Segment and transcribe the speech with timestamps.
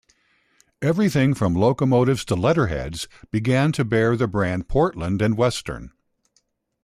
[0.81, 5.91] Everything from locomotives to letterheads began to bear the brand Portland and Western.